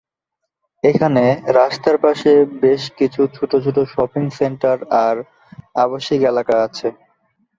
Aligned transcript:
এখানে 0.83 1.23
রাস্তার 1.57 1.97
পাশে 2.05 2.31
বেশ 2.61 2.83
কিছু 2.99 3.21
ছোট 3.35 3.51
ছোট 3.65 3.77
শপিং 3.93 4.23
সেন্টার 4.39 4.77
আর 5.03 5.15
আবাসিক 5.75 6.21
এলাকা 6.31 6.55
আছে। 6.67 6.87